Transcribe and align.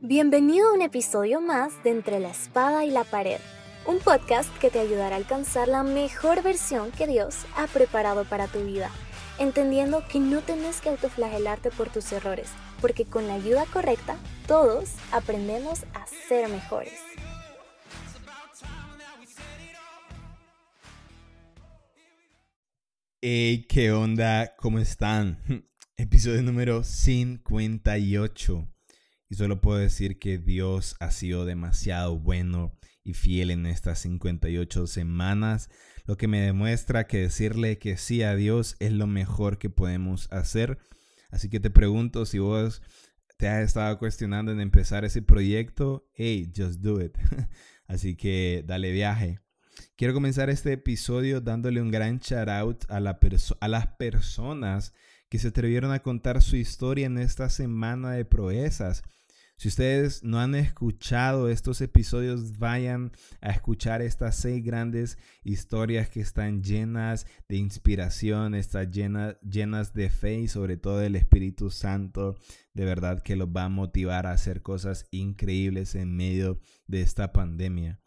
Bienvenido 0.00 0.70
a 0.70 0.74
un 0.74 0.82
episodio 0.82 1.40
más 1.40 1.82
de 1.82 1.90
Entre 1.90 2.20
la 2.20 2.30
Espada 2.30 2.84
y 2.84 2.90
la 2.92 3.02
Pared, 3.02 3.40
un 3.84 3.98
podcast 3.98 4.48
que 4.58 4.70
te 4.70 4.78
ayudará 4.78 5.16
a 5.16 5.18
alcanzar 5.18 5.66
la 5.66 5.82
mejor 5.82 6.40
versión 6.44 6.92
que 6.92 7.08
Dios 7.08 7.34
ha 7.56 7.66
preparado 7.66 8.24
para 8.24 8.46
tu 8.46 8.64
vida, 8.64 8.92
entendiendo 9.40 10.04
que 10.06 10.20
no 10.20 10.40
tienes 10.40 10.80
que 10.80 10.90
autoflagelarte 10.90 11.72
por 11.72 11.90
tus 11.90 12.12
errores, 12.12 12.48
porque 12.80 13.06
con 13.06 13.26
la 13.26 13.34
ayuda 13.34 13.64
correcta 13.72 14.16
todos 14.46 14.90
aprendemos 15.10 15.82
a 15.94 16.06
ser 16.06 16.48
mejores. 16.48 16.94
Hey, 23.20 23.66
¿qué 23.68 23.90
onda? 23.90 24.54
¿Cómo 24.58 24.78
están? 24.78 25.42
Episodio 25.96 26.40
número 26.42 26.84
58. 26.84 28.77
Y 29.28 29.34
solo 29.34 29.60
puedo 29.60 29.78
decir 29.78 30.18
que 30.18 30.38
Dios 30.38 30.96
ha 31.00 31.10
sido 31.10 31.44
demasiado 31.44 32.18
bueno 32.18 32.78
y 33.04 33.14
fiel 33.14 33.50
en 33.50 33.66
estas 33.66 34.00
58 34.00 34.86
semanas, 34.86 35.70
lo 36.06 36.16
que 36.16 36.28
me 36.28 36.40
demuestra 36.40 37.06
que 37.06 37.18
decirle 37.18 37.78
que 37.78 37.96
sí 37.96 38.22
a 38.22 38.34
Dios 38.34 38.76
es 38.80 38.92
lo 38.92 39.06
mejor 39.06 39.58
que 39.58 39.70
podemos 39.70 40.30
hacer. 40.32 40.78
Así 41.30 41.50
que 41.50 41.60
te 41.60 41.70
pregunto 41.70 42.26
si 42.26 42.38
vos 42.38 42.82
te 43.38 43.48
has 43.48 43.64
estado 43.64 43.98
cuestionando 43.98 44.52
en 44.52 44.60
empezar 44.60 45.04
ese 45.04 45.22
proyecto, 45.22 46.08
hey, 46.14 46.50
just 46.54 46.80
do 46.80 47.00
it. 47.00 47.16
Así 47.86 48.16
que 48.16 48.64
dale 48.66 48.90
viaje. 48.92 49.40
Quiero 49.96 50.12
comenzar 50.12 50.50
este 50.50 50.72
episodio 50.72 51.40
dándole 51.40 51.80
un 51.80 51.90
gran 51.90 52.18
shout 52.18 52.48
out 52.48 52.84
a, 52.88 52.96
a 52.96 53.68
las 53.68 53.86
personas 53.96 54.92
que 55.28 55.38
se 55.38 55.48
atrevieron 55.48 55.92
a 55.92 56.00
contar 56.00 56.42
su 56.42 56.56
historia 56.56 57.06
en 57.06 57.18
esta 57.18 57.50
semana 57.50 58.12
de 58.12 58.24
proezas. 58.24 59.02
Si 59.58 59.66
ustedes 59.66 60.22
no 60.22 60.38
han 60.38 60.54
escuchado 60.54 61.48
estos 61.48 61.80
episodios, 61.80 62.58
vayan 62.58 63.10
a 63.40 63.50
escuchar 63.50 64.02
estas 64.02 64.36
seis 64.36 64.64
grandes 64.64 65.18
historias 65.42 66.08
que 66.08 66.20
están 66.20 66.62
llenas 66.62 67.26
de 67.48 67.56
inspiración, 67.56 68.54
están 68.54 68.92
llenas, 68.92 69.36
llenas 69.40 69.94
de 69.94 70.10
fe 70.10 70.38
y 70.38 70.46
sobre 70.46 70.76
todo 70.76 70.98
del 70.98 71.16
Espíritu 71.16 71.70
Santo. 71.70 72.36
De 72.72 72.84
verdad 72.84 73.20
que 73.20 73.34
los 73.34 73.48
va 73.48 73.64
a 73.64 73.68
motivar 73.68 74.28
a 74.28 74.32
hacer 74.32 74.62
cosas 74.62 75.06
increíbles 75.10 75.96
en 75.96 76.14
medio 76.14 76.60
de 76.86 77.00
esta 77.00 77.32
pandemia. 77.32 77.98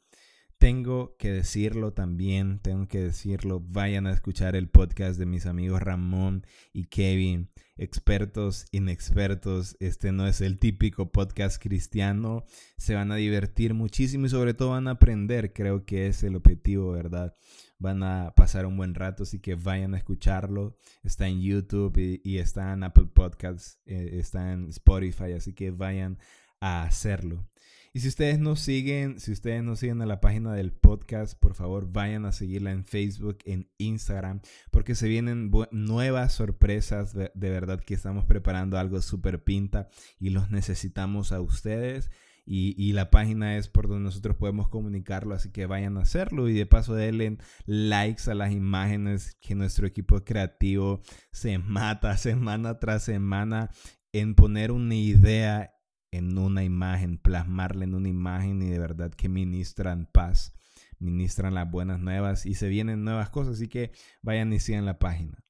Tengo 0.61 1.15
que 1.17 1.31
decirlo 1.31 1.91
también, 1.91 2.59
tengo 2.59 2.87
que 2.87 2.99
decirlo, 2.99 3.61
vayan 3.61 4.05
a 4.05 4.13
escuchar 4.13 4.55
el 4.55 4.69
podcast 4.69 5.17
de 5.17 5.25
mis 5.25 5.47
amigos 5.47 5.81
Ramón 5.81 6.45
y 6.71 6.83
Kevin, 6.85 7.49
expertos, 7.77 8.67
inexpertos. 8.71 9.75
Este 9.79 10.11
no 10.11 10.27
es 10.27 10.39
el 10.39 10.59
típico 10.59 11.11
podcast 11.11 11.59
cristiano, 11.59 12.45
se 12.77 12.93
van 12.93 13.11
a 13.11 13.15
divertir 13.15 13.73
muchísimo 13.73 14.27
y 14.27 14.29
sobre 14.29 14.53
todo 14.53 14.69
van 14.69 14.87
a 14.87 14.91
aprender, 14.91 15.51
creo 15.51 15.83
que 15.83 16.05
es 16.05 16.21
el 16.21 16.35
objetivo, 16.35 16.91
¿verdad? 16.91 17.35
Van 17.79 18.03
a 18.03 18.35
pasar 18.35 18.67
un 18.67 18.77
buen 18.77 18.93
rato, 18.93 19.23
así 19.23 19.39
que 19.39 19.55
vayan 19.55 19.95
a 19.95 19.97
escucharlo. 19.97 20.77
Está 21.01 21.27
en 21.27 21.41
YouTube 21.41 21.97
y, 22.23 22.37
está 22.37 22.73
en 22.73 22.83
Apple 22.83 23.07
Podcasts, 23.11 23.79
eh, 23.87 24.19
está 24.19 24.53
en 24.53 24.69
Spotify, 24.69 25.33
así 25.35 25.53
que 25.53 25.71
vayan 25.71 26.19
a 26.59 26.83
hacerlo. 26.83 27.50
Y 27.93 27.99
si 27.99 28.07
ustedes 28.07 28.39
nos 28.39 28.61
siguen, 28.61 29.19
si 29.19 29.33
ustedes 29.33 29.61
nos 29.63 29.79
siguen 29.79 30.01
a 30.01 30.05
la 30.05 30.21
página 30.21 30.53
del 30.53 30.71
podcast, 30.71 31.37
por 31.37 31.55
favor 31.55 31.91
vayan 31.91 32.25
a 32.25 32.31
seguirla 32.31 32.71
en 32.71 32.85
Facebook, 32.85 33.39
en 33.43 33.69
Instagram, 33.79 34.39
porque 34.71 34.95
se 34.95 35.09
vienen 35.09 35.51
nuevas 35.71 36.31
sorpresas. 36.31 37.13
De, 37.13 37.31
verdad 37.35 37.81
que 37.81 37.93
estamos 37.93 38.23
preparando 38.23 38.77
algo 38.77 39.01
súper 39.01 39.43
pinta 39.43 39.89
y 40.19 40.29
los 40.29 40.49
necesitamos 40.51 41.33
a 41.33 41.41
ustedes. 41.41 42.09
Y, 42.45 42.93
la 42.93 43.11
página 43.11 43.57
es 43.57 43.67
por 43.67 43.87
donde 43.87 44.05
nosotros 44.05 44.35
podemos 44.35 44.67
comunicarlo, 44.67 45.35
así 45.35 45.51
que 45.51 45.67
vayan 45.67 45.97
a 45.97 46.01
hacerlo 46.01 46.49
y 46.49 46.53
de 46.53 46.65
paso 46.65 46.95
denle 46.95 47.37
likes 47.65 48.29
a 48.29 48.33
las 48.33 48.51
imágenes 48.51 49.37
que 49.39 49.53
nuestro 49.53 49.85
equipo 49.85 50.23
creativo 50.23 51.01
se 51.31 51.59
mata 51.59 52.17
semana 52.17 52.79
tras 52.79 53.03
semana 53.03 53.69
en 54.11 54.35
poner 54.35 54.71
una 54.71 54.95
idea 54.95 55.71
en 56.11 56.37
una 56.37 56.63
imagen, 56.63 57.17
plasmarla 57.17 57.85
en 57.85 57.95
una 57.95 58.09
imagen 58.09 58.61
y 58.61 58.69
de 58.69 58.79
verdad 58.79 59.11
que 59.11 59.29
ministran 59.29 60.07
paz, 60.11 60.53
ministran 60.99 61.53
las 61.53 61.71
buenas 61.71 61.99
nuevas 61.99 62.45
y 62.45 62.55
se 62.55 62.67
vienen 62.67 63.03
nuevas 63.03 63.29
cosas, 63.29 63.55
así 63.55 63.67
que 63.69 63.91
vayan 64.21 64.51
y 64.53 64.59
sigan 64.59 64.85
la 64.85 64.99
página. 64.99 65.43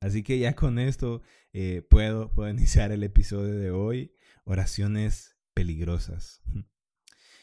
Así 0.00 0.22
que 0.22 0.38
ya 0.38 0.54
con 0.54 0.78
esto 0.78 1.22
eh, 1.52 1.82
puedo, 1.88 2.32
puedo 2.32 2.48
iniciar 2.50 2.92
el 2.92 3.02
episodio 3.02 3.54
de 3.54 3.70
hoy, 3.70 4.14
oraciones 4.44 5.36
peligrosas. 5.54 6.42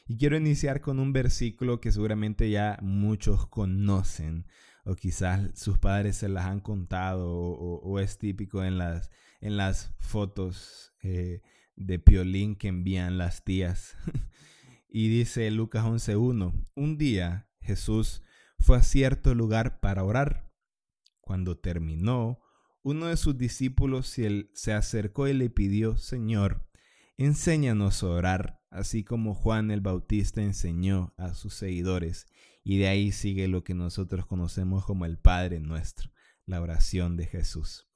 Y 0.08 0.18
quiero 0.18 0.36
iniciar 0.36 0.82
con 0.82 1.00
un 1.00 1.14
versículo 1.14 1.80
que 1.80 1.92
seguramente 1.92 2.50
ya 2.50 2.78
muchos 2.82 3.48
conocen 3.48 4.46
o 4.84 4.96
quizás 4.96 5.58
sus 5.58 5.78
padres 5.78 6.18
se 6.18 6.28
las 6.28 6.48
han 6.48 6.60
contado 6.60 7.32
o, 7.32 8.00
es 8.00 8.18
típico 8.18 8.66
en 8.66 8.78
las, 8.78 9.10
en 9.40 9.56
las 9.56 9.94
fotos 10.00 10.94
eh, 11.02 11.42
de 11.76 12.00
piolín 12.00 12.56
que 12.56 12.68
envían 12.68 13.18
las 13.18 13.44
tías. 13.44 13.96
y 14.90 15.10
dice 15.10 15.50
Lucas 15.52 15.86
11.1, 15.86 16.68
un 16.76 16.98
día 16.98 17.50
Jesús 17.62 18.24
fue 18.60 18.78
a 18.78 18.84
cierto 18.84 19.36
lugar 19.36 19.80
para 19.80 20.04
orar. 20.04 20.52
Cuando 21.22 21.58
terminó, 21.58 22.40
uno 22.84 23.08
de 23.08 23.18
sus 23.18 23.38
discípulos 23.38 24.08
se 24.08 24.74
acercó 24.74 25.28
y 25.28 25.34
le 25.34 25.50
pidió, 25.50 25.98
Señor, 25.98 26.68
enséñanos 27.18 28.04
a 28.04 28.08
orar, 28.08 28.62
así 28.70 29.04
como 29.04 29.36
Juan 29.36 29.72
el 29.72 29.82
Bautista 29.82 30.42
enseñó 30.42 31.14
a 31.18 31.34
sus 31.34 31.54
seguidores. 31.54 32.28
Y 32.64 32.78
de 32.78 32.88
ahí 32.88 33.12
sigue 33.12 33.48
lo 33.48 33.64
que 33.64 33.74
nosotros 33.74 34.26
conocemos 34.26 34.86
como 34.86 35.06
el 35.06 35.18
Padre 35.18 35.60
nuestro, 35.60 36.12
la 36.46 36.62
oración 36.62 37.18
de 37.18 37.26
Jesús. 37.26 37.91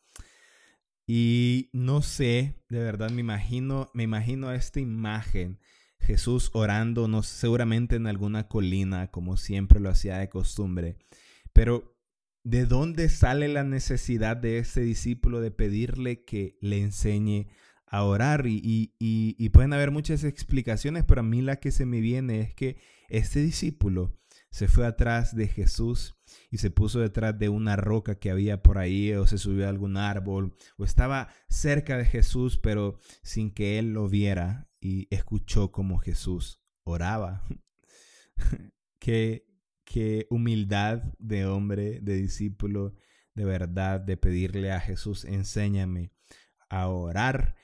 Y 1.08 1.70
no 1.72 2.02
sé, 2.02 2.56
de 2.70 2.80
verdad 2.80 3.12
me 3.12 3.22
imagino, 3.22 3.92
me 3.94 4.04
imagino 4.04 4.52
esta 4.52 4.80
imagen, 4.80 5.60
Jesús 6.00 6.50
orando, 6.54 7.08
no 7.08 7.24
seguramente 7.24 7.96
en 7.96 8.08
alguna 8.08 8.48
colina, 8.48 9.12
como 9.12 9.38
siempre 9.38 9.80
lo 9.80 9.90
hacía 9.90 10.18
de 10.18 10.30
costumbre. 10.30 10.98
Pero 11.54 11.96
¿de 12.44 12.66
dónde 12.66 13.10
sale 13.10 13.48
la 13.48 13.64
necesidad 13.64 14.38
de 14.38 14.60
este 14.60 14.82
discípulo 14.82 15.42
de 15.42 15.52
pedirle 15.52 16.24
que 16.24 16.58
le 16.62 16.82
enseñe 16.82 17.48
a 17.86 18.04
orar? 18.04 18.48
Y, 18.48 18.94
y, 19.00 19.36
y 19.38 19.50
pueden 19.50 19.74
haber 19.74 19.92
muchas 19.92 20.24
explicaciones, 20.24 21.04
pero 21.04 21.22
a 21.22 21.24
mí 21.24 21.42
la 21.42 21.58
que 21.58 21.72
se 21.72 21.86
me 21.86 22.02
viene 22.02 22.42
es 22.42 22.54
que 22.54 22.78
este 23.10 23.42
discípulo 23.42 24.18
se 24.56 24.70
fue 24.70 24.88
atrás 24.88 25.36
de 25.36 25.50
Jesús 25.50 26.16
y 26.50 26.60
se 26.60 26.72
puso 26.72 27.02
detrás 27.02 27.38
de 27.38 27.50
una 27.50 27.76
roca 27.76 28.20
que 28.20 28.32
había 28.32 28.64
por 28.64 28.78
ahí 28.78 29.12
o 29.12 29.28
se 29.28 29.38
subió 29.38 29.66
a 29.66 29.70
algún 29.70 29.98
árbol 29.98 30.56
o 30.78 30.86
estaba 30.86 31.28
cerca 31.50 31.98
de 31.98 32.06
Jesús 32.06 32.58
pero 32.58 32.98
sin 33.22 33.54
que 33.54 33.80
él 33.80 33.92
lo 33.92 34.08
viera 34.08 34.70
y 34.80 35.14
escuchó 35.14 35.74
como 35.74 35.98
Jesús 35.98 36.62
oraba. 36.86 37.44
qué, 39.00 39.46
qué 39.84 40.26
humildad 40.30 41.04
de 41.20 41.46
hombre, 41.46 42.00
de 42.00 42.16
discípulo, 42.16 42.96
de 43.34 43.44
verdad, 43.44 44.00
de 44.00 44.16
pedirle 44.16 44.72
a 44.72 44.80
Jesús, 44.80 45.26
enséñame 45.26 46.14
a 46.70 46.88
orar 46.88 47.58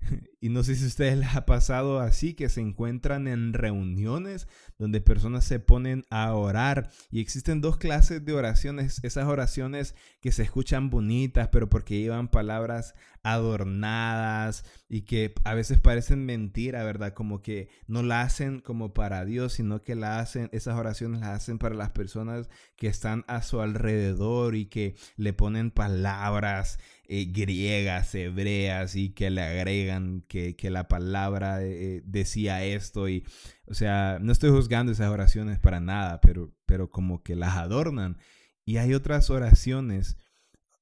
Y 0.40 0.50
no 0.50 0.62
sé 0.62 0.76
si 0.76 0.84
a 0.84 0.86
ustedes 0.86 1.18
les 1.18 1.34
ha 1.34 1.46
pasado 1.46 1.98
así, 1.98 2.34
que 2.34 2.48
se 2.48 2.60
encuentran 2.60 3.26
en 3.26 3.52
reuniones 3.52 4.46
donde 4.78 5.00
personas 5.00 5.44
se 5.44 5.58
ponen 5.58 6.04
a 6.10 6.32
orar 6.32 6.90
y 7.10 7.20
existen 7.20 7.60
dos 7.60 7.76
clases 7.76 8.24
de 8.24 8.32
oraciones, 8.32 9.00
esas 9.02 9.26
oraciones 9.26 9.96
que 10.20 10.30
se 10.30 10.44
escuchan 10.44 10.90
bonitas, 10.90 11.48
pero 11.48 11.68
porque 11.68 11.98
llevan 11.98 12.28
palabras 12.28 12.94
adornadas 13.24 14.64
y 14.88 15.02
que 15.02 15.34
a 15.44 15.54
veces 15.54 15.80
parecen 15.80 16.24
mentira, 16.24 16.84
¿verdad? 16.84 17.14
Como 17.14 17.42
que 17.42 17.68
no 17.88 18.04
la 18.04 18.22
hacen 18.22 18.60
como 18.60 18.94
para 18.94 19.24
Dios, 19.24 19.54
sino 19.54 19.82
que 19.82 19.94
hacen, 20.04 20.48
esas 20.52 20.78
oraciones 20.78 21.20
las 21.20 21.30
hacen 21.30 21.58
para 21.58 21.74
las 21.74 21.90
personas 21.90 22.48
que 22.76 22.86
están 22.86 23.24
a 23.26 23.42
su 23.42 23.60
alrededor 23.60 24.54
y 24.54 24.66
que 24.66 24.94
le 25.16 25.32
ponen 25.32 25.72
palabras 25.72 26.78
eh, 27.10 27.24
griegas, 27.24 28.14
hebreas 28.14 28.94
y 28.94 29.08
que 29.14 29.30
le 29.30 29.40
agregan 29.40 30.20
que, 30.28 30.54
la 30.70 30.88
palabra 30.88 31.64
eh, 31.64 32.02
decía 32.04 32.62
esto 32.64 33.08
y, 33.08 33.24
o 33.66 33.72
sea, 33.72 34.18
no 34.20 34.30
estoy 34.30 34.50
juzgando 34.50 34.92
esas 34.92 35.08
oraciones 35.08 35.58
para 35.58 35.80
nada, 35.80 36.20
pero, 36.20 36.54
pero 36.66 36.90
como 36.90 37.22
que 37.22 37.34
las 37.34 37.56
adornan. 37.56 38.18
Y 38.66 38.76
hay 38.76 38.92
otras 38.92 39.30
oraciones 39.30 40.18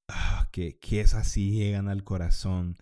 ah, 0.09 0.49
que, 0.51 0.81
que 0.81 1.01
esas 1.01 1.29
sí 1.29 1.53
llegan 1.53 1.89
al 1.89 2.03
corazón. 2.03 2.77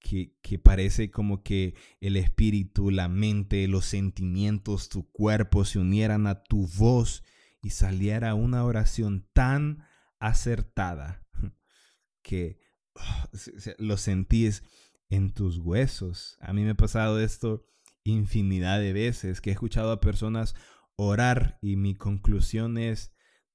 Que, 0.00 0.34
que, 0.42 0.58
parece 0.58 1.12
como 1.12 1.44
que 1.44 1.76
el 2.00 2.16
espíritu, 2.16 2.90
la 2.90 3.08
mente, 3.08 3.68
los 3.68 3.84
sentimientos, 3.84 4.88
tu 4.88 5.08
cuerpo 5.12 5.64
se 5.64 5.78
unieran 5.78 6.26
a 6.26 6.42
tu 6.42 6.66
voz 6.66 7.22
y 7.62 7.70
saliera 7.70 8.34
una 8.34 8.64
oración 8.64 9.28
tan 9.32 9.84
acertada 10.18 11.24
que 12.22 12.61
lo 13.78 13.96
sentís 13.96 14.62
en 15.08 15.32
tus 15.32 15.58
huesos. 15.58 16.36
A 16.40 16.52
mí 16.52 16.62
me 16.62 16.70
ha 16.70 16.74
pasado 16.74 17.20
esto 17.20 17.66
infinidad 18.04 18.80
de 18.80 18.92
veces, 18.92 19.40
que 19.40 19.50
he 19.50 19.52
escuchado 19.52 19.92
a 19.92 20.00
personas 20.00 20.54
orar 20.96 21.58
y 21.60 21.76
mi 21.76 21.94
conclusión 21.94 22.78
es 22.78 23.12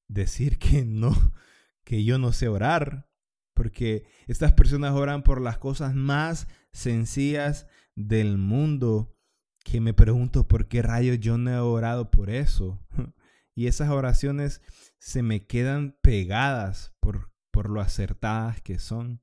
decir 0.07 0.57
que 0.59 0.85
no, 0.85 1.15
que 1.83 2.03
yo 2.03 2.17
no 2.17 2.31
sé 2.31 2.47
orar, 2.47 3.09
porque 3.53 4.05
estas 4.27 4.53
personas 4.53 4.93
oran 4.93 5.23
por 5.23 5.41
las 5.41 5.57
cosas 5.57 5.95
más 5.95 6.47
sencillas 6.71 7.67
del 7.95 8.37
mundo, 8.37 9.17
que 9.63 9.81
me 9.81 9.93
pregunto 9.93 10.47
por 10.47 10.67
qué 10.67 10.81
rayos 10.81 11.19
yo 11.19 11.37
no 11.37 11.51
he 11.51 11.59
orado 11.59 12.11
por 12.11 12.29
eso. 12.29 12.85
Y 13.55 13.65
esas 13.65 13.89
oraciones 13.89 14.61
se 14.99 15.23
me 15.23 15.47
quedan 15.47 15.97
pegadas 16.03 16.95
por, 16.99 17.33
por 17.49 17.71
lo 17.71 17.81
acertadas 17.81 18.61
que 18.61 18.77
son. 18.77 19.19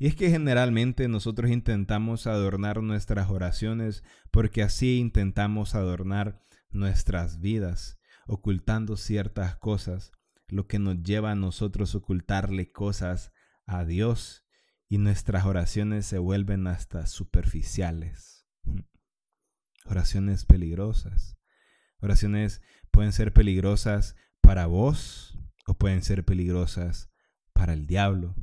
Y 0.00 0.06
es 0.06 0.16
que 0.16 0.30
generalmente 0.30 1.08
nosotros 1.08 1.50
intentamos 1.50 2.26
adornar 2.26 2.82
nuestras 2.82 3.28
oraciones 3.28 4.02
porque 4.30 4.62
así 4.62 4.98
intentamos 4.98 5.74
adornar 5.74 6.40
nuestras 6.70 7.38
vidas, 7.40 8.00
ocultando 8.26 8.96
ciertas 8.96 9.56
cosas, 9.56 10.12
lo 10.48 10.66
que 10.66 10.78
nos 10.78 11.02
lleva 11.02 11.32
a 11.32 11.34
nosotros 11.34 11.94
ocultarle 11.94 12.72
cosas 12.72 13.30
a 13.66 13.84
Dios 13.84 14.46
y 14.88 14.96
nuestras 14.96 15.44
oraciones 15.44 16.06
se 16.06 16.16
vuelven 16.16 16.66
hasta 16.66 17.06
superficiales. 17.06 18.46
Oraciones 19.84 20.46
peligrosas. 20.46 21.36
Oraciones 21.98 22.62
pueden 22.90 23.12
ser 23.12 23.34
peligrosas 23.34 24.16
para 24.40 24.64
vos 24.64 25.38
o 25.66 25.74
pueden 25.74 26.02
ser 26.02 26.24
peligrosas 26.24 27.10
para 27.52 27.74
el 27.74 27.86
diablo. 27.86 28.34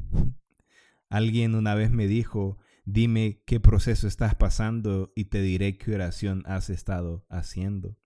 Alguien 1.09 1.55
una 1.55 1.75
vez 1.75 1.91
me 1.91 2.07
dijo, 2.07 2.57
dime 2.85 3.41
qué 3.45 3.59
proceso 3.59 4.07
estás 4.07 4.35
pasando 4.35 5.11
y 5.15 5.25
te 5.25 5.41
diré 5.41 5.77
qué 5.77 5.95
oración 5.95 6.43
has 6.45 6.69
estado 6.69 7.25
haciendo. 7.29 7.97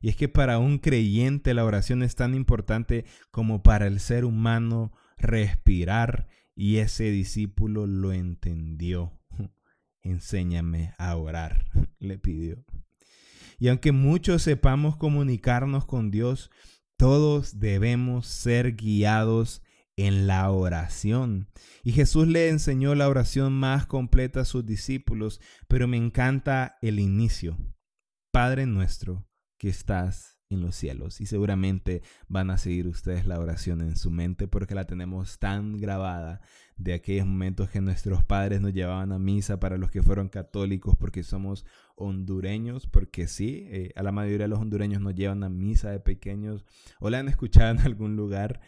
Y 0.00 0.08
es 0.08 0.16
que 0.16 0.28
para 0.28 0.58
un 0.58 0.78
creyente 0.78 1.54
la 1.54 1.64
oración 1.64 2.02
es 2.02 2.14
tan 2.14 2.34
importante 2.34 3.04
como 3.30 3.62
para 3.62 3.86
el 3.86 4.00
ser 4.00 4.24
humano 4.24 4.92
respirar 5.16 6.28
y 6.54 6.76
ese 6.76 7.10
discípulo 7.10 7.86
lo 7.86 8.12
entendió. 8.12 9.12
Enséñame 10.02 10.94
a 10.98 11.16
orar, 11.16 11.66
le 11.98 12.18
pidió. 12.18 12.64
Y 13.58 13.68
aunque 13.68 13.92
muchos 13.92 14.42
sepamos 14.42 14.96
comunicarnos 14.96 15.86
con 15.86 16.10
Dios, 16.10 16.50
todos 16.96 17.58
debemos 17.58 18.26
ser 18.26 18.76
guiados 18.76 19.62
en 19.96 20.26
la 20.26 20.50
oración. 20.50 21.48
Y 21.82 21.92
Jesús 21.92 22.28
le 22.28 22.48
enseñó 22.48 22.94
la 22.94 23.08
oración 23.08 23.52
más 23.52 23.86
completa 23.86 24.40
a 24.40 24.44
sus 24.44 24.64
discípulos, 24.66 25.40
pero 25.68 25.88
me 25.88 25.96
encanta 25.96 26.76
el 26.82 27.00
inicio. 27.00 27.58
Padre 28.30 28.66
nuestro 28.66 29.26
que 29.58 29.68
estás 29.68 30.36
en 30.48 30.60
los 30.60 30.76
cielos. 30.76 31.20
Y 31.20 31.26
seguramente 31.26 32.02
van 32.28 32.50
a 32.50 32.58
seguir 32.58 32.86
ustedes 32.86 33.26
la 33.26 33.40
oración 33.40 33.80
en 33.80 33.96
su 33.96 34.10
mente 34.10 34.46
porque 34.46 34.74
la 34.74 34.84
tenemos 34.84 35.38
tan 35.38 35.78
grabada 35.78 36.40
de 36.76 36.94
aquellos 36.94 37.26
momentos 37.26 37.70
que 37.70 37.80
nuestros 37.80 38.22
padres 38.24 38.60
nos 38.60 38.72
llevaban 38.72 39.12
a 39.12 39.18
misa 39.18 39.58
para 39.58 39.78
los 39.78 39.90
que 39.90 40.02
fueron 40.02 40.28
católicos 40.28 40.94
porque 40.96 41.22
somos 41.22 41.64
hondureños, 41.96 42.86
porque 42.86 43.26
sí, 43.26 43.66
eh, 43.70 43.92
a 43.96 44.02
la 44.02 44.12
mayoría 44.12 44.44
de 44.44 44.48
los 44.48 44.60
hondureños 44.60 45.00
nos 45.00 45.14
llevan 45.14 45.42
a 45.42 45.48
misa 45.48 45.90
de 45.90 46.00
pequeños 46.00 46.64
o 47.00 47.10
la 47.10 47.18
han 47.18 47.28
escuchado 47.28 47.70
en 47.70 47.80
algún 47.80 48.16
lugar. 48.16 48.60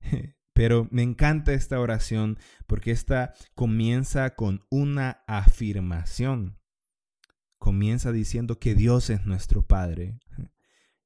Pero 0.54 0.86
me 0.90 1.02
encanta 1.02 1.54
esta 1.54 1.80
oración 1.80 2.38
porque 2.66 2.90
esta 2.90 3.32
comienza 3.54 4.34
con 4.34 4.64
una 4.70 5.22
afirmación. 5.26 6.58
Comienza 7.58 8.12
diciendo 8.12 8.58
que 8.58 8.74
Dios 8.74 9.08
es 9.10 9.24
nuestro 9.24 9.66
Padre. 9.66 10.18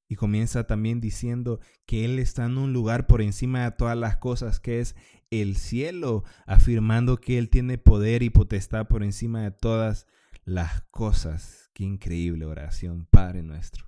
Y 0.08 0.16
comienza 0.16 0.66
también 0.66 1.00
diciendo 1.00 1.60
que 1.84 2.04
Él 2.04 2.18
está 2.18 2.46
en 2.46 2.58
un 2.58 2.72
lugar 2.72 3.06
por 3.06 3.22
encima 3.22 3.64
de 3.64 3.72
todas 3.72 3.96
las 3.96 4.16
cosas, 4.16 4.60
que 4.60 4.80
es 4.80 4.94
el 5.30 5.56
cielo, 5.56 6.24
afirmando 6.46 7.18
que 7.18 7.38
Él 7.38 7.50
tiene 7.50 7.76
poder 7.76 8.22
y 8.22 8.30
potestad 8.30 8.86
por 8.86 9.02
encima 9.02 9.42
de 9.42 9.50
todas 9.50 10.06
las 10.44 10.82
cosas. 10.90 11.70
Qué 11.72 11.84
increíble 11.84 12.46
oración, 12.46 13.06
Padre 13.10 13.42
nuestro. 13.42 13.86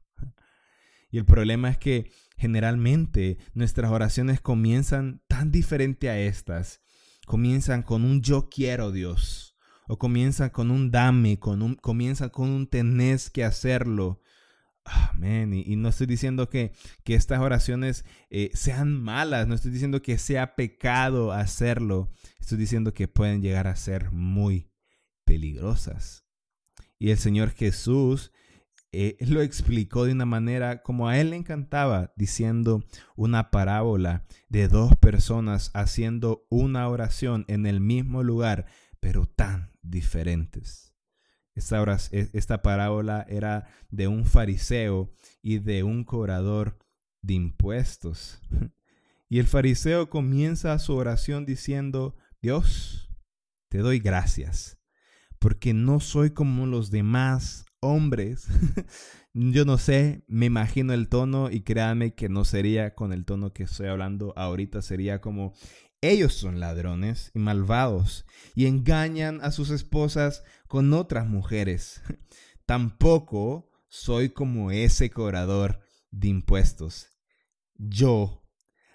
Y 1.10 1.18
el 1.18 1.24
problema 1.24 1.70
es 1.70 1.78
que 1.78 2.10
generalmente 2.36 3.38
nuestras 3.54 3.90
oraciones 3.90 4.40
comienzan 4.40 5.22
tan 5.26 5.50
diferente 5.50 6.10
a 6.10 6.18
estas. 6.20 6.82
Comienzan 7.26 7.82
con 7.82 8.04
un 8.04 8.22
yo 8.22 8.48
quiero 8.48 8.92
Dios. 8.92 9.56
O 9.86 9.98
comienzan 9.98 10.50
con 10.50 10.70
un 10.70 10.90
dame, 10.90 11.38
con 11.38 11.62
un, 11.62 11.74
comienzan 11.74 12.28
con 12.28 12.50
un 12.50 12.66
tenés 12.66 13.30
que 13.30 13.44
hacerlo. 13.44 14.20
Amén. 14.84 15.52
Y, 15.54 15.76
no 15.76 15.88
estoy 15.88 16.06
diciendo 16.06 16.48
que, 16.48 16.72
que 17.04 17.14
estas 17.14 17.40
oraciones 17.40 18.04
eh, 18.30 18.50
sean 18.54 19.00
malas, 19.00 19.46
no 19.46 19.54
estoy 19.54 19.70
diciendo 19.70 20.00
que 20.02 20.18
sea 20.18 20.54
pecado 20.56 21.32
hacerlo, 21.32 22.10
estoy 22.40 22.58
diciendo 22.58 22.94
que 22.94 23.08
pueden 23.08 23.42
llegar 23.42 23.66
a 23.66 23.76
ser 23.76 24.10
muy 24.12 24.70
peligrosas. 25.24 26.24
Y 26.98 27.10
el 27.10 27.18
Señor 27.18 27.50
Jesús 27.50 28.32
eh, 28.92 29.16
lo 29.26 29.42
explicó 29.42 30.04
de 30.04 30.12
una 30.12 30.26
manera 30.26 30.82
como 30.82 31.08
a 31.08 31.18
él 31.18 31.30
le 31.30 31.36
encantaba, 31.36 32.12
diciendo 32.16 32.84
una 33.16 33.50
parábola 33.50 34.24
de 34.48 34.68
dos 34.68 34.96
personas 34.96 35.70
haciendo 35.74 36.46
una 36.48 36.88
oración 36.88 37.44
en 37.48 37.66
el 37.66 37.80
mismo 37.80 38.22
lugar, 38.22 38.66
pero 39.00 39.26
tan 39.26 39.72
diferentes. 39.82 40.88
E, 41.58 42.30
esta, 42.32 42.62
parábola 42.62 43.26
era 43.28 43.68
de 43.90 44.06
un 44.06 44.24
fariseo 44.24 45.12
y 45.42 45.58
de 45.58 45.82
un 45.82 46.04
cobrador 46.04 46.78
de 47.22 47.34
impuestos. 47.34 48.40
Y 49.30 49.40
el 49.40 49.46
fariseo 49.46 50.08
comienza 50.08 50.78
su 50.78 50.94
oración 50.94 51.44
diciendo, 51.44 52.16
Dios, 52.40 53.10
te 53.68 53.76
doy 53.76 53.98
gracias, 53.98 54.78
porque 55.38 55.74
no 55.74 56.00
soy 56.00 56.30
como 56.30 56.64
los 56.64 56.90
demás 56.90 57.66
hombres. 57.80 58.48
Yo 59.34 59.64
no 59.64 59.78
sé, 59.78 60.24
me 60.26 60.46
imagino 60.46 60.92
el 60.92 61.08
tono 61.08 61.50
y 61.50 61.60
créanme 61.60 62.14
que 62.14 62.28
no 62.28 62.44
sería 62.44 62.94
con 62.94 63.12
el 63.12 63.24
tono 63.24 63.52
que 63.52 63.64
estoy 63.64 63.88
hablando 63.88 64.32
ahorita, 64.36 64.82
sería 64.82 65.20
como 65.20 65.54
ellos 66.00 66.34
son 66.34 66.60
ladrones 66.60 67.32
y 67.34 67.40
malvados 67.40 68.24
y 68.54 68.66
engañan 68.66 69.40
a 69.42 69.50
sus 69.50 69.70
esposas 69.70 70.44
con 70.68 70.92
otras 70.92 71.26
mujeres. 71.26 72.02
Tampoco 72.66 73.70
soy 73.88 74.28
como 74.28 74.70
ese 74.70 75.10
cobrador 75.10 75.80
de 76.10 76.28
impuestos. 76.28 77.08
Yo 77.74 78.44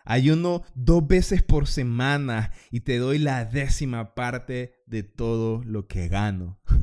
ayuno 0.06 0.64
dos 0.76 1.06
veces 1.06 1.44
por 1.44 1.68
semana 1.68 2.52
y 2.72 2.82
te 2.82 2.98
doy 2.98 3.20
la 3.20 3.46
décima 3.46 4.16
parte 4.16 4.76
de 4.86 5.04
todo 5.04 5.64
lo 5.64 5.88
que 5.88 6.08
gano. 6.08 6.62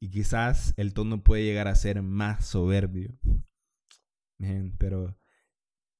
Y 0.00 0.10
quizás 0.10 0.72
el 0.76 0.94
tono 0.94 1.22
puede 1.22 1.44
llegar 1.44 1.68
a 1.68 1.74
ser 1.74 2.02
más 2.02 2.46
soberbio. 2.46 3.18
pero, 4.78 5.18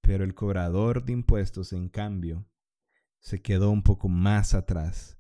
pero 0.00 0.24
el 0.24 0.34
cobrador 0.34 1.04
de 1.04 1.12
impuestos, 1.12 1.74
en 1.74 1.90
cambio, 1.90 2.50
se 3.20 3.42
quedó 3.42 3.70
un 3.70 3.82
poco 3.82 4.08
más 4.08 4.54
atrás 4.54 5.18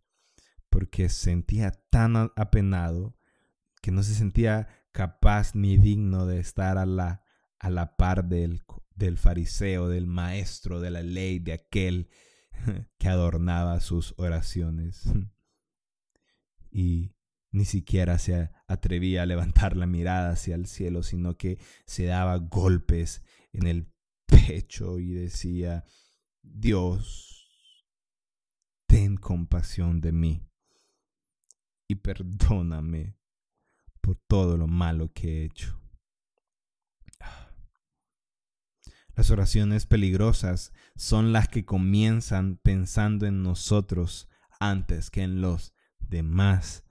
porque 0.70 1.08
sentía 1.08 1.72
tan 1.90 2.16
apenado 2.36 3.18
que 3.82 3.90
no 3.90 4.02
se 4.02 4.14
sentía 4.14 4.68
capaz 4.92 5.54
ni 5.54 5.76
digno 5.76 6.26
de 6.26 6.38
estar 6.38 6.78
a 6.78 6.86
la, 6.86 7.22
a 7.58 7.70
la 7.70 7.96
par 7.96 8.24
del, 8.24 8.62
del 8.94 9.18
fariseo, 9.18 9.88
del 9.88 10.06
maestro 10.06 10.80
de 10.80 10.90
la 10.90 11.02
ley, 11.02 11.38
de 11.38 11.52
aquel 11.52 12.08
que 12.98 13.08
adornaba 13.08 13.80
sus 13.80 14.14
oraciones. 14.16 15.04
Y 16.72 17.16
ni 17.52 17.64
siquiera 17.64 18.18
se 18.18 18.50
atrevía 18.66 19.22
a 19.22 19.26
levantar 19.26 19.76
la 19.76 19.86
mirada 19.86 20.30
hacia 20.30 20.54
el 20.54 20.66
cielo, 20.66 21.02
sino 21.02 21.36
que 21.36 21.58
se 21.86 22.04
daba 22.06 22.36
golpes 22.36 23.22
en 23.52 23.66
el 23.66 23.92
pecho 24.26 24.98
y 24.98 25.12
decía, 25.12 25.84
Dios, 26.42 27.86
ten 28.86 29.16
compasión 29.16 30.00
de 30.00 30.12
mí 30.12 30.50
y 31.88 31.96
perdóname 31.96 33.16
por 34.00 34.16
todo 34.28 34.56
lo 34.56 34.68
malo 34.68 35.12
que 35.12 35.42
he 35.42 35.44
hecho. 35.44 35.80
Las 39.16 39.30
oraciones 39.30 39.86
peligrosas 39.86 40.72
son 40.96 41.32
las 41.32 41.48
que 41.48 41.64
comienzan 41.64 42.56
pensando 42.56 43.26
en 43.26 43.42
nosotros 43.42 44.28
antes 44.60 45.10
que 45.10 45.22
en 45.22 45.40
los 45.40 45.74
demás. 45.98 46.84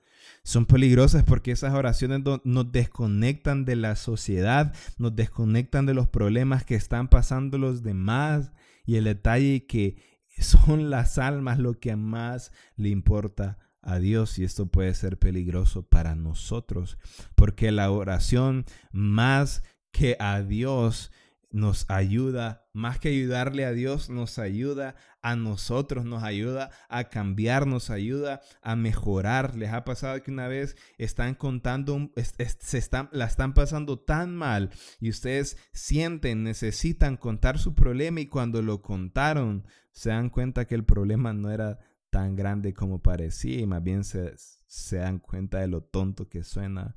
Son 0.44 0.66
peligrosas 0.66 1.24
porque 1.24 1.52
esas 1.52 1.74
oraciones 1.74 2.22
nos 2.44 2.72
desconectan 2.72 3.66
de 3.66 3.76
la 3.76 3.96
sociedad, 3.96 4.74
nos 4.98 5.16
desconectan 5.16 5.86
de 5.86 5.94
los 5.94 6.08
problemas 6.08 6.64
que 6.64 6.76
están 6.76 7.08
pasando 7.08 7.58
los 7.58 7.84
demás 7.84 8.52
y 8.86 8.96
el 8.96 9.06
detalle 9.06 9.66
que 9.66 9.98
son 10.40 10.90
las 10.90 11.18
almas 11.18 11.60
lo 11.60 11.74
que 11.80 11.96
más 11.96 12.52
le 12.76 12.90
importa 12.90 13.58
a 13.82 14.00
Dios 14.00 14.38
y 14.40 14.44
esto 14.44 14.68
puede 14.68 14.94
ser 14.94 15.18
peligroso 15.18 15.84
para 15.84 16.16
nosotros, 16.16 16.98
porque 17.36 17.72
la 17.72 17.92
oración 17.92 18.66
más 18.92 19.64
que 19.92 20.16
a 20.20 20.42
Dios 20.42 21.12
nos 21.52 21.90
ayuda, 21.90 22.68
más 22.74 23.00
que 23.00 23.10
ayudarle 23.10 23.66
a 23.66 23.72
Dios, 23.72 24.10
nos 24.10 24.38
ayuda 24.38 24.96
a 25.22 25.36
nosotros, 25.36 26.06
nos 26.06 26.24
ayuda 26.24 26.72
a 26.90 27.06
cambiar, 27.06 27.66
nos 27.66 27.90
ayuda 27.90 28.42
a 28.62 28.76
mejorar. 28.76 29.56
Les 29.56 29.72
ha 29.72 29.84
pasado 29.84 30.22
que 30.22 30.32
una 30.32 30.48
vez 30.48 30.78
están 30.98 31.34
contando, 31.36 32.12
se 32.16 32.78
están, 32.78 33.10
la 33.12 33.26
están 33.26 33.54
pasando 33.54 34.00
tan 34.00 34.36
mal 34.36 34.70
y 35.00 35.10
ustedes 35.10 35.58
sienten, 35.74 36.44
necesitan 36.44 37.18
contar 37.18 37.58
su 37.58 37.74
problema 37.74 38.22
y 38.22 38.28
cuando 38.28 38.62
lo 38.62 38.82
contaron 38.82 39.66
se 39.92 40.10
dan 40.10 40.30
cuenta 40.30 40.66
que 40.66 40.76
el 40.76 40.86
problema 40.86 41.34
no 41.34 41.52
era 41.52 41.80
tan 42.12 42.36
grande 42.36 42.74
como 42.74 43.02
parecía 43.02 43.60
y 43.60 43.68
más 43.68 43.84
bien 43.84 44.04
se, 44.04 44.34
se 44.38 44.98
dan 44.98 45.20
cuenta 45.20 45.60
de 45.60 45.68
lo 45.68 45.82
tonto 45.82 46.30
que 46.30 46.44
suena. 46.44 46.96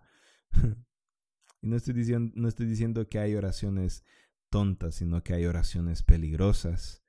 y 1.63 1.69
no 1.69 1.77
estoy, 1.77 1.95
diciendo, 1.95 2.33
no 2.37 2.49
estoy 2.49 2.67
diciendo 2.67 3.09
que 3.09 3.19
hay 3.19 3.35
oraciones 3.35 4.05
tontas, 4.53 4.95
sino 4.95 5.25
que 5.25 5.35
hay 5.35 5.47
oraciones 5.47 6.05
peligrosas. 6.05 7.03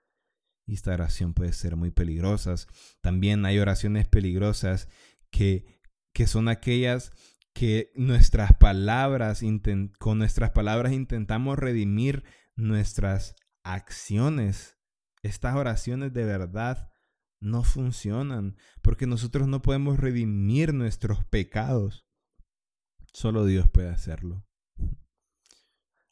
Y 0.65 0.73
esta 0.73 0.93
oración 0.93 1.35
puede 1.35 1.53
ser 1.53 1.75
muy 1.75 1.91
peligrosa. 1.91 2.55
También 3.01 3.45
hay 3.45 3.59
oraciones 3.59 4.07
peligrosas 4.07 4.89
que, 5.29 5.79
que 6.13 6.25
son 6.25 6.47
aquellas 6.47 7.11
que 7.53 7.91
nuestras 7.95 8.53
palabras, 8.57 9.41
con 9.99 10.17
nuestras 10.17 10.51
palabras 10.51 10.91
intentamos 10.93 11.59
redimir 11.59 12.23
nuestras 12.55 13.35
acciones. 13.63 14.79
Estas 15.21 15.55
oraciones 15.55 16.13
de 16.13 16.25
verdad 16.25 16.91
no 17.39 17.63
funcionan 17.63 18.55
porque 18.81 19.05
nosotros 19.05 19.47
no 19.47 19.61
podemos 19.61 19.99
redimir 19.99 20.73
nuestros 20.73 21.23
pecados. 21.25 22.07
Solo 23.13 23.45
Dios 23.45 23.69
puede 23.69 23.89
hacerlo. 23.89 24.47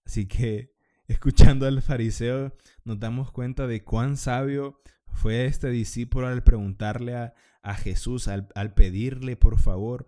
Así 0.05 0.27
que 0.27 0.75
escuchando 1.11 1.67
al 1.67 1.81
fariseo 1.81 2.55
nos 2.83 2.99
damos 2.99 3.31
cuenta 3.31 3.67
de 3.67 3.83
cuán 3.83 4.17
sabio 4.17 4.81
fue 5.07 5.45
este 5.45 5.69
discípulo 5.69 6.27
al 6.27 6.43
preguntarle 6.43 7.15
a, 7.15 7.33
Jesús, 7.75 8.27
al, 8.27 8.47
al 8.55 8.73
pedirle 8.73 9.35
por 9.35 9.59
favor 9.59 10.05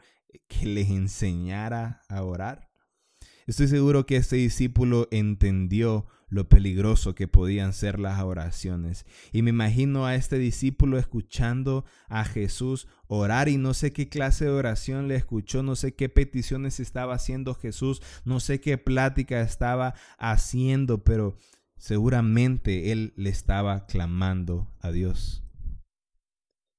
que 0.48 0.66
les 0.66 0.90
enseñara 0.90 2.02
a 2.10 2.24
orar. 2.24 2.73
Estoy 3.46 3.68
seguro 3.68 4.06
que 4.06 4.16
este 4.16 4.38
discípulo 4.38 5.08
entendió 5.12 6.06
lo 6.34 6.50
peligroso 6.50 7.14
que 7.14 7.28
podían 7.28 7.74
ser 7.74 8.00
las 8.00 8.22
oraciones. 8.22 9.06
Y 9.32 9.44
me 9.44 9.52
imagino 9.52 10.06
a 10.06 10.16
este 10.16 10.40
discípulo 10.40 10.98
escuchando 10.98 11.86
a 12.08 12.26
Jesús 12.26 12.88
orar 13.08 13.50
y 13.50 13.58
no 13.58 13.74
sé 13.74 13.94
qué 13.94 14.10
clase 14.10 14.46
de 14.46 14.52
oración 14.52 15.08
le 15.08 15.16
escuchó, 15.16 15.62
no 15.62 15.76
sé 15.76 15.94
qué 15.94 16.10
peticiones 16.10 16.80
estaba 16.80 17.14
haciendo 17.14 17.54
Jesús, 17.54 18.02
no 18.26 18.40
sé 18.40 18.60
qué 18.62 18.80
plática 18.80 19.42
estaba 19.42 19.94
haciendo, 20.18 21.04
pero 21.04 21.38
seguramente 21.78 22.92
él 22.92 23.14
le 23.16 23.30
estaba 23.30 23.86
clamando 23.86 24.74
a 24.80 24.92
Dios. 24.92 25.44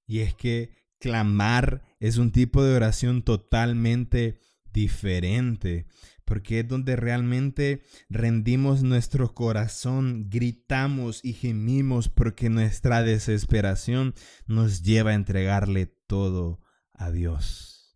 Y 0.07 0.21
es 0.21 0.35
que 0.35 0.75
clamar 0.99 1.83
es 2.01 2.19
un 2.19 2.33
tipo 2.33 2.65
de 2.65 2.75
oración 2.75 3.23
totalmente 3.23 4.41
diferente 4.73 5.87
porque 6.25 6.61
es 6.61 6.69
donde 6.69 6.97
realmente 6.97 7.83
rendimos 8.09 8.83
nuestro 8.83 9.35
corazón, 9.35 10.29
gritamos 10.31 11.21
y 11.25 11.35
gemimos 11.35 12.09
porque 12.09 12.51
nuestra 12.51 13.03
desesperación 13.03 14.15
nos 14.47 14.83
lleva 14.83 15.11
a 15.11 15.15
entregarle 15.15 15.87
todo 15.87 16.61
a 16.93 17.11
Dios. 17.11 17.95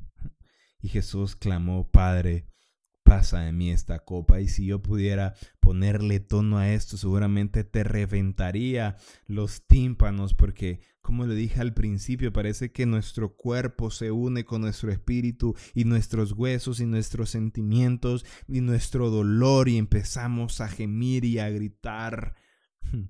Y 0.80 0.88
Jesús 0.88 1.36
clamó, 1.36 1.90
Padre, 1.90 2.46
pasa 3.08 3.40
de 3.40 3.52
mí 3.52 3.70
esta 3.70 4.00
copa. 4.00 4.40
Y 4.40 4.48
si 4.48 4.66
yo 4.66 4.82
pudiera 4.82 5.34
ponerle 5.60 6.20
tono 6.20 6.58
a 6.58 6.70
esto, 6.72 6.96
seguramente 6.98 7.64
te 7.64 7.82
reventaría 7.82 8.96
los 9.26 9.66
tímpanos, 9.66 10.34
porque, 10.34 10.80
como 11.00 11.24
le 11.26 11.34
dije 11.34 11.60
al 11.60 11.72
principio, 11.72 12.32
parece 12.32 12.70
que 12.70 12.84
nuestro 12.86 13.34
cuerpo 13.34 13.90
se 13.90 14.10
une 14.10 14.44
con 14.44 14.60
nuestro 14.60 14.92
espíritu 14.92 15.56
y 15.74 15.84
nuestros 15.84 16.32
huesos 16.32 16.80
y 16.80 16.86
nuestros 16.86 17.30
sentimientos 17.30 18.26
y 18.46 18.60
nuestro 18.60 19.10
dolor 19.10 19.68
y 19.68 19.78
empezamos 19.78 20.60
a 20.60 20.68
gemir 20.68 21.24
y 21.24 21.38
a 21.38 21.48
gritar. 21.48 22.36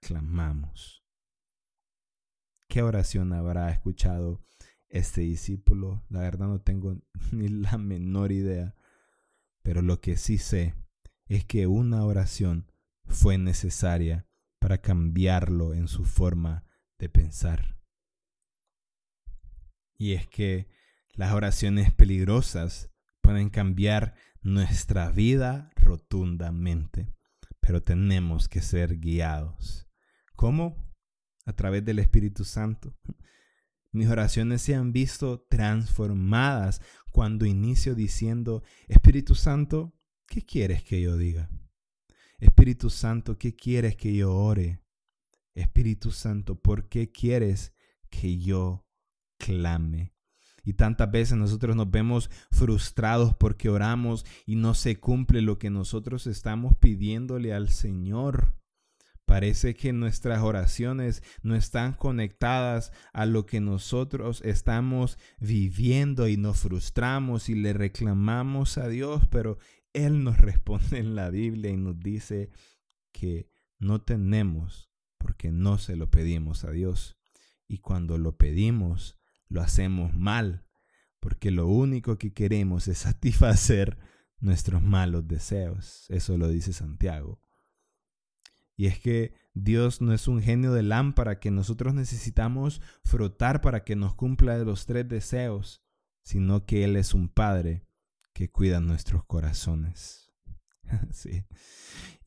Clamamos. 0.00 1.04
¿Qué 2.68 2.82
oración 2.82 3.32
habrá 3.32 3.70
escuchado 3.70 4.42
este 4.88 5.22
discípulo. 5.22 6.04
La 6.08 6.20
verdad 6.20 6.46
no 6.46 6.60
tengo 6.60 6.98
ni 7.32 7.48
la 7.48 7.78
menor 7.78 8.32
idea. 8.32 8.74
Pero 9.62 9.82
lo 9.82 10.00
que 10.00 10.16
sí 10.16 10.38
sé 10.38 10.74
es 11.26 11.44
que 11.44 11.66
una 11.66 12.04
oración 12.04 12.70
fue 13.04 13.38
necesaria 13.38 14.26
para 14.58 14.78
cambiarlo 14.78 15.74
en 15.74 15.88
su 15.88 16.04
forma 16.04 16.64
de 16.98 17.08
pensar. 17.08 17.78
Y 19.98 20.12
es 20.12 20.26
que 20.26 20.68
las 21.14 21.32
oraciones 21.32 21.92
peligrosas 21.92 22.90
pueden 23.20 23.48
cambiar 23.48 24.14
nuestra 24.42 25.10
vida 25.10 25.70
rotundamente, 25.76 27.12
pero 27.60 27.82
tenemos 27.82 28.48
que 28.48 28.60
ser 28.60 28.98
guiados. 28.98 29.88
¿Cómo? 30.36 30.76
A 31.46 31.52
través 31.52 31.84
del 31.84 31.98
Espíritu 31.98 32.44
Santo. 32.44 32.94
Mis 33.96 34.10
oraciones 34.10 34.60
se 34.60 34.74
han 34.74 34.92
visto 34.92 35.46
transformadas 35.48 36.82
cuando 37.12 37.46
inicio 37.46 37.94
diciendo, 37.94 38.62
Espíritu 38.88 39.34
Santo, 39.34 39.94
¿qué 40.26 40.42
quieres 40.42 40.84
que 40.84 41.00
yo 41.00 41.16
diga? 41.16 41.48
Espíritu 42.38 42.90
Santo, 42.90 43.38
¿qué 43.38 43.56
quieres 43.56 43.96
que 43.96 44.14
yo 44.14 44.34
ore? 44.34 44.82
Espíritu 45.54 46.10
Santo, 46.10 46.60
¿por 46.60 46.90
qué 46.90 47.10
quieres 47.10 47.72
que 48.10 48.36
yo 48.36 48.86
clame? 49.38 50.12
Y 50.62 50.74
tantas 50.74 51.10
veces 51.10 51.38
nosotros 51.38 51.74
nos 51.74 51.90
vemos 51.90 52.28
frustrados 52.50 53.34
porque 53.34 53.70
oramos 53.70 54.26
y 54.44 54.56
no 54.56 54.74
se 54.74 55.00
cumple 55.00 55.40
lo 55.40 55.58
que 55.58 55.70
nosotros 55.70 56.26
estamos 56.26 56.76
pidiéndole 56.76 57.54
al 57.54 57.70
Señor. 57.70 58.60
Parece 59.26 59.74
que 59.74 59.92
nuestras 59.92 60.40
oraciones 60.42 61.22
no 61.42 61.56
están 61.56 61.94
conectadas 61.94 62.92
a 63.12 63.26
lo 63.26 63.44
que 63.44 63.60
nosotros 63.60 64.40
estamos 64.44 65.18
viviendo 65.40 66.28
y 66.28 66.36
nos 66.36 66.60
frustramos 66.60 67.48
y 67.48 67.56
le 67.56 67.72
reclamamos 67.72 68.78
a 68.78 68.86
Dios, 68.86 69.26
pero 69.28 69.58
Él 69.92 70.22
nos 70.22 70.38
responde 70.40 70.98
en 70.98 71.16
la 71.16 71.30
Biblia 71.30 71.72
y 71.72 71.76
nos 71.76 71.98
dice 71.98 72.50
que 73.12 73.50
no 73.80 74.00
tenemos 74.00 74.92
porque 75.18 75.50
no 75.50 75.78
se 75.78 75.96
lo 75.96 76.08
pedimos 76.08 76.62
a 76.64 76.70
Dios. 76.70 77.18
Y 77.66 77.78
cuando 77.78 78.18
lo 78.18 78.36
pedimos, 78.36 79.18
lo 79.48 79.60
hacemos 79.60 80.14
mal, 80.14 80.64
porque 81.18 81.50
lo 81.50 81.66
único 81.66 82.16
que 82.16 82.32
queremos 82.32 82.86
es 82.86 82.98
satisfacer 82.98 83.98
nuestros 84.38 84.82
malos 84.82 85.26
deseos. 85.26 86.06
Eso 86.10 86.38
lo 86.38 86.46
dice 86.46 86.72
Santiago. 86.72 87.40
Y 88.76 88.86
es 88.86 88.98
que 89.00 89.34
Dios 89.54 90.02
no 90.02 90.12
es 90.12 90.28
un 90.28 90.42
genio 90.42 90.72
de 90.72 90.82
lámpara 90.82 91.40
que 91.40 91.50
nosotros 91.50 91.94
necesitamos 91.94 92.82
frotar 93.04 93.62
para 93.62 93.84
que 93.84 93.96
nos 93.96 94.14
cumpla 94.14 94.58
los 94.58 94.84
tres 94.84 95.08
deseos, 95.08 95.82
sino 96.22 96.66
que 96.66 96.84
Él 96.84 96.96
es 96.96 97.14
un 97.14 97.28
Padre 97.28 97.86
que 98.34 98.50
cuida 98.50 98.80
nuestros 98.80 99.24
corazones. 99.24 100.25
sí. 101.12 101.44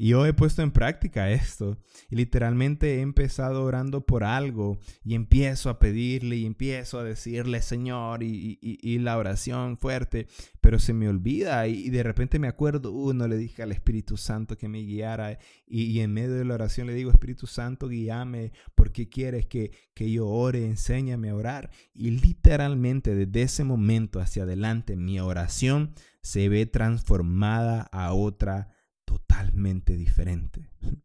Y 0.02 0.10
yo 0.10 0.26
he 0.26 0.34
puesto 0.34 0.62
en 0.62 0.72
práctica 0.72 1.30
esto 1.30 1.78
y 2.10 2.16
literalmente 2.16 2.96
he 2.96 3.02
empezado 3.02 3.66
orando 3.66 4.06
por 4.06 4.24
algo 4.24 4.80
y 5.04 5.14
empiezo 5.14 5.70
a 5.70 5.78
pedirle 5.78 6.38
y 6.38 6.46
empiezo 6.46 7.00
a 7.00 7.04
decirle 7.04 7.62
Señor 7.62 8.24
y, 8.24 8.58
y, 8.62 9.00
la 9.00 9.18
oración 9.18 9.78
fuerte, 9.78 10.28
pero 10.62 10.80
se 10.80 10.94
me 10.94 11.10
olvida 11.10 11.68
y, 11.68 11.90
de 11.90 12.02
repente 12.02 12.40
me 12.40 12.48
acuerdo, 12.48 12.94
uno 12.94 13.26
uh, 13.26 13.28
le 13.28 13.36
dije 13.36 13.62
al 13.62 13.74
Espíritu 13.74 14.16
Santo 14.16 14.58
que 14.58 14.70
me 14.70 14.84
guiara 14.84 15.38
y, 15.68 16.00
en 16.00 16.14
medio 16.14 16.36
de 16.36 16.46
la 16.46 16.54
oración 16.54 16.88
le 16.88 16.94
digo 16.94 17.12
Espíritu 17.12 17.46
Santo 17.46 17.90
guíame 17.90 18.54
porque 18.76 19.10
quieres 19.10 19.48
que, 19.48 19.72
que 19.94 20.10
yo 20.10 20.30
ore, 20.30 20.66
enséñame 20.66 21.30
a 21.30 21.36
orar 21.36 21.72
y 21.94 22.12
literalmente 22.12 23.16
desde 23.16 23.42
ese 23.42 23.64
momento 23.66 24.22
hacia 24.22 24.44
adelante 24.44 24.96
mi 24.96 25.20
oración 25.20 25.94
se 26.30 26.48
ve 26.48 26.68
transformada 26.68 27.82
a 27.92 28.14
otra 28.14 28.72
totalmente 29.04 29.96
diferente. 29.96 30.70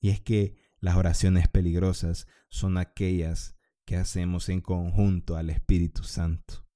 Y 0.00 0.10
es 0.10 0.20
que 0.20 0.56
las 0.78 0.94
oraciones 0.94 1.48
peligrosas 1.48 2.28
son 2.50 2.78
aquellas 2.78 3.56
que 3.84 3.96
hacemos 3.96 4.48
en 4.48 4.60
conjunto 4.60 5.36
al 5.36 5.50
Espíritu 5.50 6.04
Santo. 6.04 6.68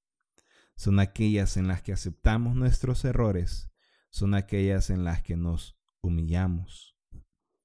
Son 0.75 0.99
aquellas 0.99 1.57
en 1.57 1.69
las 1.69 1.83
que 1.83 1.93
aceptamos 1.93 2.57
nuestros 2.57 3.05
errores. 3.05 3.71
Son 4.11 4.35
aquellas 4.35 4.91
en 4.91 5.05
las 5.05 5.23
que 5.23 5.37
nos 5.37 5.79
humillamos. 6.01 6.99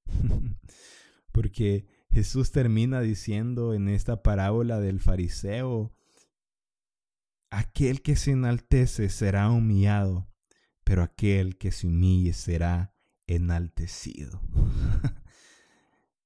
Porque 1.32 1.88
Jesús 2.12 2.52
termina 2.52 3.02
diciendo 3.02 3.74
en 3.74 3.90
esta 3.90 4.22
parábola 4.22 4.80
del 4.80 5.00
fariseo, 5.00 5.98
aquel 7.50 8.02
que 8.02 8.16
se 8.16 8.32
enaltece 8.32 9.10
será 9.10 9.50
humillado, 9.50 10.30
pero 10.84 11.04
aquel 11.04 11.58
que 11.58 11.72
se 11.72 11.88
humille 11.88 12.34
será 12.34 12.94
enaltecido. 13.28 14.42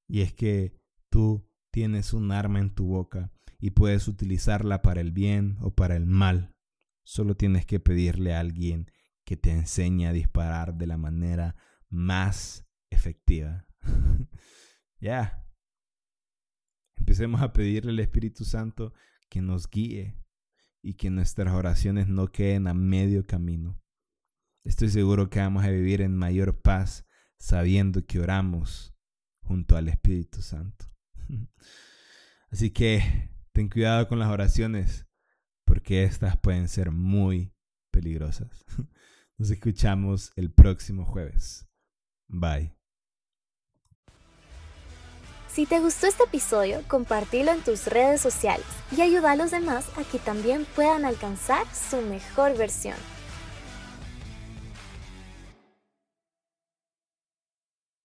y 0.07 0.21
es 0.21 0.33
que 0.33 0.73
tú 1.09 1.47
tienes 1.71 2.13
un 2.13 2.31
arma 2.31 2.59
en 2.59 2.73
tu 2.73 2.85
boca 2.85 3.31
y 3.59 3.71
puedes 3.71 4.07
utilizarla 4.07 4.81
para 4.81 5.01
el 5.01 5.11
bien 5.11 5.57
o 5.61 5.71
para 5.73 5.95
el 5.95 6.05
mal. 6.05 6.55
Solo 7.03 7.35
tienes 7.35 7.65
que 7.65 7.79
pedirle 7.79 8.33
a 8.33 8.39
alguien 8.39 8.91
que 9.23 9.37
te 9.37 9.51
enseñe 9.51 10.07
a 10.07 10.13
disparar 10.13 10.75
de 10.75 10.87
la 10.87 10.97
manera 10.97 11.55
más 11.89 12.65
efectiva. 12.89 13.65
ya. 14.99 15.45
Empecemos 16.97 17.41
a 17.41 17.51
pedirle 17.53 17.91
al 17.91 17.99
Espíritu 17.99 18.45
Santo 18.45 18.93
que 19.29 19.41
nos 19.41 19.69
guíe 19.69 20.21
y 20.81 20.95
que 20.95 21.09
nuestras 21.09 21.53
oraciones 21.53 22.07
no 22.07 22.27
queden 22.27 22.67
a 22.67 22.73
medio 22.73 23.25
camino. 23.25 23.79
Estoy 24.63 24.89
seguro 24.89 25.29
que 25.29 25.39
vamos 25.39 25.63
a 25.63 25.69
vivir 25.69 26.01
en 26.01 26.15
mayor 26.15 26.61
paz 26.61 27.05
sabiendo 27.37 28.05
que 28.05 28.19
oramos 28.19 28.93
junto 29.41 29.75
al 29.75 29.89
Espíritu 29.89 30.41
Santo. 30.41 30.85
Así 32.51 32.71
que 32.71 33.31
ten 33.53 33.69
cuidado 33.69 34.07
con 34.07 34.19
las 34.19 34.29
oraciones 34.29 35.07
porque 35.65 36.03
estas 36.03 36.37
pueden 36.37 36.67
ser 36.67 36.91
muy 36.91 37.53
peligrosas. 37.91 38.65
Nos 39.37 39.49
escuchamos 39.49 40.31
el 40.35 40.51
próximo 40.51 41.05
jueves. 41.05 41.67
Bye. 42.27 42.80
Si 45.53 45.65
te 45.65 45.81
gustó 45.81 46.07
este 46.07 46.23
episodio, 46.23 46.81
compartilo 46.87 47.51
en 47.51 47.61
tus 47.61 47.87
redes 47.87 48.21
sociales 48.21 48.65
y 48.95 49.01
ayuda 49.01 49.31
a 49.31 49.35
los 49.35 49.51
demás 49.51 49.85
a 49.97 50.05
que 50.05 50.17
también 50.17 50.65
puedan 50.77 51.03
alcanzar 51.03 51.65
su 51.73 51.97
mejor 51.97 52.57
versión. 52.57 52.95